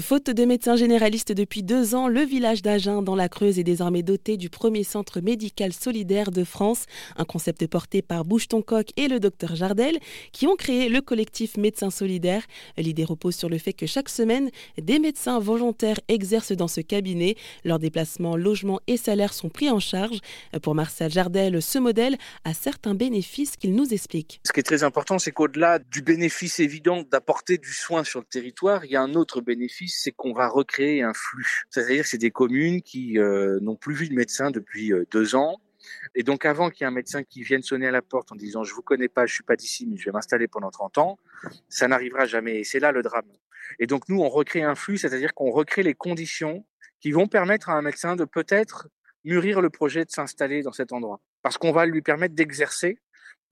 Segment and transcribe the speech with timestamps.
[0.00, 4.02] Faute de médecins généralistes depuis deux ans, le village d'Agen dans la Creuse est désormais
[4.02, 9.20] doté du premier centre médical solidaire de France, un concept porté par Bouche-Ton-Coq et le
[9.20, 10.00] docteur Jardel,
[10.32, 12.42] qui ont créé le collectif Médecins Solidaires.
[12.76, 14.50] L'idée repose sur le fait que chaque semaine,
[14.82, 17.36] des médecins volontaires exercent dans ce cabinet.
[17.64, 20.18] Leurs déplacements, logements et salaires sont pris en charge.
[20.60, 24.40] Pour Marcel Jardel, ce modèle a certains bénéfices qu'il nous explique.
[24.44, 28.26] Ce qui est très important, c'est qu'au-delà du bénéfice évident d'apporter du soin sur le
[28.26, 31.64] territoire, il y a un autre bénéfice c'est qu'on va recréer un flux.
[31.70, 35.34] C'est-à-dire que c'est des communes qui euh, n'ont plus vu de médecin depuis euh, deux
[35.34, 35.60] ans.
[36.14, 38.36] Et donc, avant qu'il y ait un médecin qui vienne sonner à la porte en
[38.36, 40.98] disant je vous connais pas, je suis pas d'ici, mais je vais m'installer pendant 30
[40.98, 41.18] ans,
[41.68, 42.60] ça n'arrivera jamais.
[42.60, 43.30] Et c'est là le drame.
[43.78, 46.64] Et donc, nous, on recrée un flux, c'est-à-dire qu'on recrée les conditions
[47.00, 48.88] qui vont permettre à un médecin de peut-être
[49.24, 51.20] mûrir le projet de s'installer dans cet endroit.
[51.42, 52.98] Parce qu'on va lui permettre d'exercer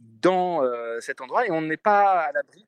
[0.00, 2.66] dans euh, cet endroit et on n'est pas à l'abri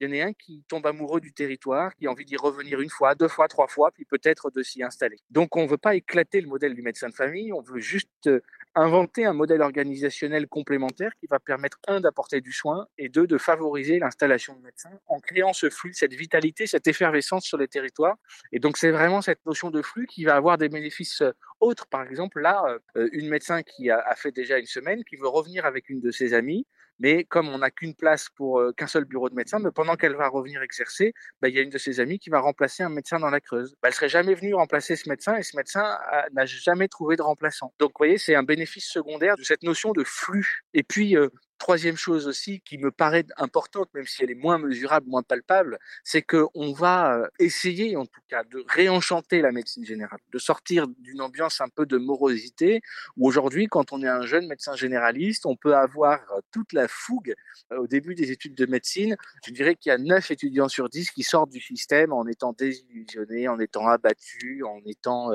[0.00, 2.80] il y en a un qui tombe amoureux du territoire, qui a envie d'y revenir
[2.80, 5.16] une fois, deux fois, trois fois, puis peut-être de s'y installer.
[5.30, 8.08] Donc on ne veut pas éclater le modèle du médecin de famille, on veut juste
[8.26, 8.40] euh,
[8.74, 13.38] inventer un modèle organisationnel complémentaire qui va permettre, un, d'apporter du soin et deux, de
[13.38, 18.16] favoriser l'installation de médecins en créant ce flux, cette vitalité, cette effervescence sur les territoires.
[18.52, 21.86] Et donc c'est vraiment cette notion de flux qui va avoir des bénéfices euh, autres.
[21.88, 25.66] Par exemple, là, euh, une médecin qui a fait déjà une semaine, qui veut revenir
[25.66, 26.66] avec une de ses amies,
[26.98, 30.16] mais comme on n'a qu'une place pour qu'un seul bureau de médecin, mais pendant qu'elle
[30.16, 32.88] va revenir exercer, bah, il y a une de ses amies qui va remplacer un
[32.88, 33.74] médecin dans la Creuse.
[33.82, 35.98] Bah, elle serait jamais venue remplacer ce médecin et ce médecin
[36.32, 37.72] n'a jamais trouvé de remplaçant.
[37.78, 40.62] Donc, vous voyez, c'est un bénéfice secondaire de cette notion de flux.
[40.74, 41.16] Et puis,
[41.58, 45.78] Troisième chose aussi qui me paraît importante, même si elle est moins mesurable, moins palpable,
[46.04, 50.86] c'est qu'on va euh, essayer en tout cas de réenchanter la médecine générale, de sortir
[50.86, 52.80] d'une ambiance un peu de morosité,
[53.16, 56.86] où aujourd'hui, quand on est un jeune médecin généraliste, on peut avoir euh, toute la
[56.86, 57.34] fougue
[57.72, 59.16] euh, au début des études de médecine.
[59.44, 62.52] Je dirais qu'il y a 9 étudiants sur 10 qui sortent du système en étant
[62.52, 65.30] désillusionnés, en étant abattus, en étant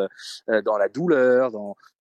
[0.48, 1.52] dans la douleur,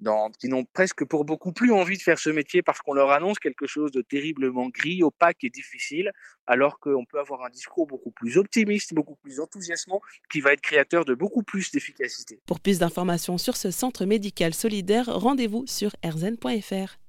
[0.00, 3.10] dans, qui n'ont presque pour beaucoup plus envie de faire ce métier parce qu'on leur
[3.10, 6.12] annonce quelque chose de terriblement gris, opaque et difficile,
[6.46, 10.60] alors qu'on peut avoir un discours beaucoup plus optimiste, beaucoup plus enthousiasmant, qui va être
[10.60, 12.38] créateur de beaucoup plus d'efficacité.
[12.44, 17.01] Pour plus d'informations sur ce centre médical solidaire, rendez-vous sur erzen.fr.